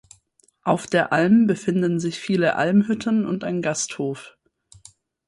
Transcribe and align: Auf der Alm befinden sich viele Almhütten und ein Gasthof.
Auf 0.63 0.87
der 0.87 1.13
Alm 1.13 1.45
befinden 1.45 1.99
sich 1.99 2.17
viele 2.17 2.55
Almhütten 2.55 3.23
und 3.23 3.43
ein 3.43 3.61
Gasthof. 3.61 4.35